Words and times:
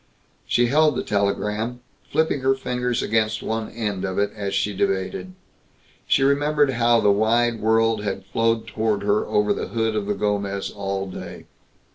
She 0.47 0.65
held 0.65 0.95
the 0.95 1.03
telegram, 1.03 1.81
flipping 2.09 2.39
her 2.41 2.55
fingers 2.55 3.03
against 3.03 3.43
one 3.43 3.69
end 3.69 4.03
of 4.03 4.17
it 4.17 4.31
as 4.35 4.55
she 4.55 4.73
debated. 4.73 5.33
She 6.07 6.23
remembered 6.23 6.71
how 6.71 7.01
the 7.01 7.11
wide 7.11 7.59
world 7.59 8.03
had 8.03 8.25
flowed 8.25 8.65
toward 8.65 9.03
her 9.03 9.23
over 9.27 9.53
the 9.53 9.67
hood 9.67 9.95
of 9.95 10.07
the 10.07 10.15
Gomez 10.15 10.71
all 10.71 11.05
day. 11.07 11.45